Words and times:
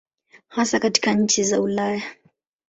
Hasa 0.47 0.79
katika 0.79 1.13
nchi 1.13 1.43
za 1.43 1.61
Ulaya. 1.61 2.03